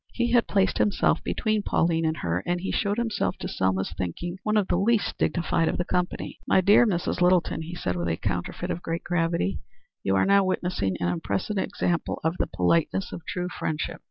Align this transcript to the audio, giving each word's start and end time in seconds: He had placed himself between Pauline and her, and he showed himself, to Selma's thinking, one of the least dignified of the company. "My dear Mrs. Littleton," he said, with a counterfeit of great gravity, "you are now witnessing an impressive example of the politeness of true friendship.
He 0.13 0.31
had 0.31 0.47
placed 0.47 0.79
himself 0.79 1.23
between 1.23 1.61
Pauline 1.61 2.05
and 2.05 2.17
her, 2.17 2.41
and 2.47 2.59
he 2.59 2.71
showed 2.71 2.97
himself, 2.97 3.37
to 3.37 3.47
Selma's 3.47 3.93
thinking, 3.95 4.37
one 4.41 4.57
of 4.57 4.67
the 4.67 4.75
least 4.75 5.15
dignified 5.19 5.67
of 5.67 5.77
the 5.77 5.85
company. 5.85 6.39
"My 6.47 6.59
dear 6.59 6.87
Mrs. 6.87 7.21
Littleton," 7.21 7.61
he 7.61 7.75
said, 7.75 7.95
with 7.95 8.07
a 8.07 8.17
counterfeit 8.17 8.71
of 8.71 8.81
great 8.81 9.03
gravity, 9.03 9.59
"you 10.01 10.15
are 10.15 10.25
now 10.25 10.43
witnessing 10.43 10.97
an 10.99 11.09
impressive 11.09 11.59
example 11.59 12.19
of 12.23 12.35
the 12.39 12.47
politeness 12.47 13.11
of 13.11 13.21
true 13.27 13.47
friendship. 13.47 13.99